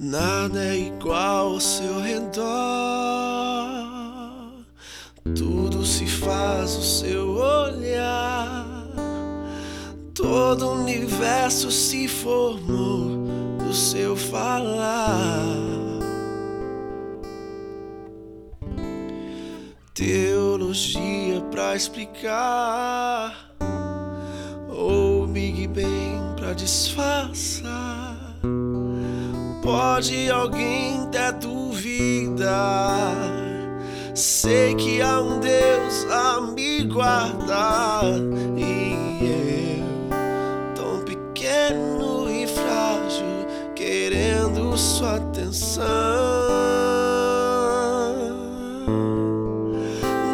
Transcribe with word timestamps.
Nada 0.00 0.62
é 0.62 0.76
igual 0.76 1.54
ao 1.54 1.60
seu 1.60 1.98
redor. 1.98 2.46
Tudo 5.36 5.84
se 5.84 6.06
faz 6.06 6.76
o 6.76 6.82
seu 6.82 7.30
olhar. 7.30 8.64
Todo 10.14 10.68
o 10.68 10.74
universo 10.82 11.72
se 11.72 12.06
formou 12.06 13.26
do 13.58 13.74
seu 13.74 14.14
falar. 14.16 15.42
Teologia 19.94 21.40
pra 21.50 21.74
explicar, 21.74 23.52
ou 24.68 25.26
Big 25.26 25.66
Bang 25.66 26.36
pra 26.36 26.52
disfarçar. 26.52 28.27
Pode 29.68 30.30
alguém 30.30 31.06
ter 31.10 31.30
dúvida? 31.32 32.56
Sei 34.14 34.74
que 34.74 35.02
há 35.02 35.20
um 35.20 35.40
Deus 35.40 36.06
a 36.10 36.40
me 36.40 36.84
guardar 36.84 38.02
e 38.56 39.18
eu, 39.20 40.74
tão 40.74 41.04
pequeno 41.04 42.30
e 42.30 42.46
frágil, 42.46 43.46
querendo 43.74 44.74
sua 44.78 45.16
atenção. 45.16 45.84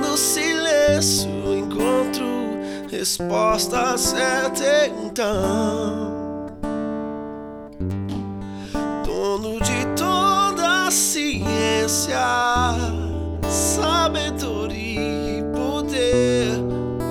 No 0.00 0.16
silêncio 0.16 1.28
encontro 1.52 2.24
resposta 2.88 3.98
certa 3.98 4.86
então. 4.86 6.13
Ciência, 11.88 12.18
sabedoria 13.48 15.38
e 15.38 15.42
poder, 15.54 16.48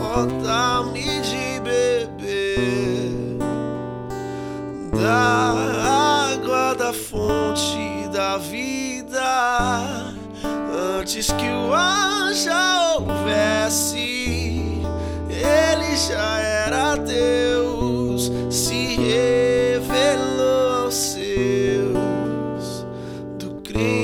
ó, 0.02 0.26
dá-me 0.44 1.22
de 1.22 1.60
beber 1.62 3.38
da 4.92 6.34
água 6.34 6.74
da 6.76 6.92
fonte 6.92 8.08
da 8.12 8.38
vida, 8.38 10.04
antes 11.00 11.28
que 11.28 11.50
o 11.50 11.74
ar 11.74 12.34
já 12.34 12.96
houvesse, 12.96 14.82
ele 15.30 15.96
já 15.96 16.40
era 16.40 16.96
Deus, 16.96 18.32
se 18.50 18.96
revelou 18.96 20.86
aos 20.86 20.96
seus, 20.96 22.86
do 23.38 23.62
crente 23.62 24.03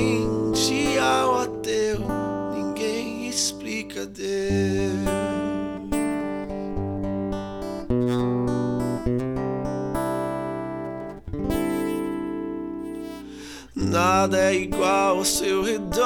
Nada 14.20 14.38
é 14.38 14.54
igual 14.54 15.16
ao 15.16 15.24
seu 15.24 15.62
redor. 15.62 16.04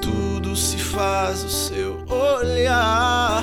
Tudo 0.00 0.54
se 0.54 0.78
faz 0.78 1.42
o 1.42 1.50
seu 1.50 2.04
olhar. 2.08 3.42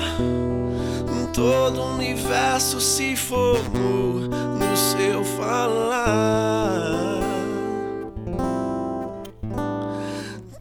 Todo 1.34 1.82
o 1.82 1.94
universo 1.96 2.80
se 2.80 3.14
formou 3.14 4.20
no 4.22 4.74
seu 4.74 5.22
falar. 5.36 7.13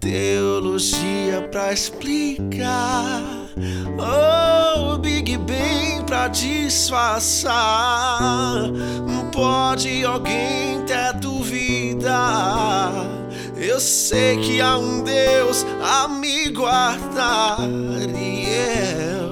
Teologia 0.04 1.48
pra 1.50 1.72
explicar. 1.72 3.24
Oh, 3.98 4.98
Big 4.98 5.38
Bang 5.38 6.04
pra 6.06 6.28
disfarçar. 6.28 7.54
Pode 9.32 10.04
alguém 10.04 10.84
ter 10.86 11.14
dúvida? 11.22 12.20
Eu 13.56 13.80
sei 13.80 14.36
que 14.40 14.60
há 14.60 14.78
um 14.78 15.04
Deus 15.04 15.66
a 15.82 16.10
me 16.10 16.50
guardar 16.50 17.60
e 17.62 18.46
eu, 18.76 19.32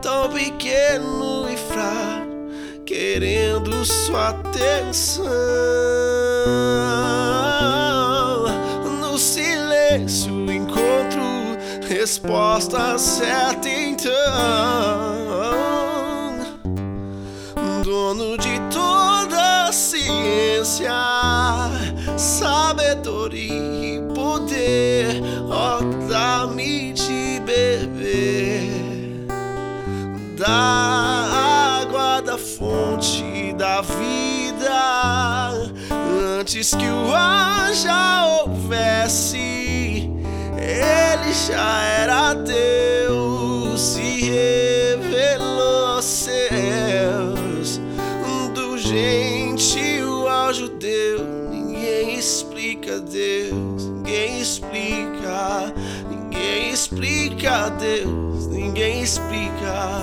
tão 0.00 0.30
pequeno 0.30 1.48
e 1.50 1.56
fraco, 1.56 2.30
querendo 2.86 3.84
sua 3.84 4.28
atenção. 4.28 5.24
Resposta 12.02 12.98
certa 12.98 13.68
então. 13.68 14.12
Dono 17.84 18.36
de 18.36 18.58
toda 18.72 19.66
a 19.68 19.72
ciência, 19.72 20.90
sabedoria 22.16 23.54
e 23.54 24.02
poder, 24.12 25.22
ó, 25.48 25.78
dá-me 26.10 26.92
de 26.92 27.40
beber 27.46 29.28
da 30.36 31.78
água 31.82 32.20
da 32.20 32.36
fonte 32.36 33.52
da 33.56 33.80
vida, 33.80 35.70
antes 36.40 36.74
que 36.74 36.88
o 36.88 37.12
já 37.74 38.26
houvesse, 38.26 40.10
já 41.32 41.82
era 41.82 42.34
Deus, 42.34 43.80
se 43.80 44.30
revelou 44.30 45.86
aos 45.86 46.04
seus 46.04 47.80
do 48.54 48.76
gentil 48.76 50.28
ao 50.28 50.52
judeu. 50.52 51.24
Ninguém 51.50 52.18
explica 52.18 53.00
Deus, 53.00 53.86
ninguém 53.86 54.40
explica, 54.42 55.72
ninguém 56.42 56.70
explica 56.72 57.70
Deus, 57.70 58.48
ninguém 58.48 59.02
explica, 59.02 60.02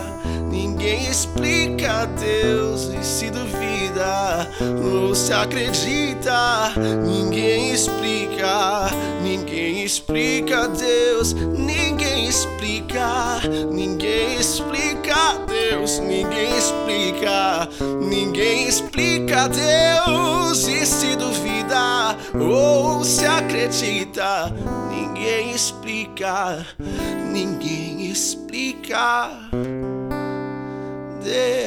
ninguém 0.50 1.10
explica 1.10 2.06
Deus. 2.06 2.94
E 2.98 3.04
se 3.04 3.30
duvida 3.30 4.48
ou 4.82 5.14
se 5.14 5.34
acredita, 5.34 6.72
ninguém 7.06 7.74
explica, 7.74 8.90
ninguém 9.22 9.84
explica 9.84 10.70
Deus, 10.70 11.34
ninguém 11.34 12.30
explica, 12.30 13.42
ninguém 13.70 14.40
explica 14.40 15.40
Deus, 15.46 16.00
ninguém 16.00 16.58
explica, 16.58 17.68
ninguém 18.10 18.68
explica 18.70 19.50
Deus. 19.50 20.68
E 20.68 20.86
se 20.86 21.18
duvida 21.18 22.16
ou 22.34 22.89
se 23.04 23.26
acredita, 23.26 24.52
ninguém 24.90 25.52
explica, 25.52 26.66
ninguém 27.32 28.10
explica 28.12 29.30
Deus. 31.24 31.59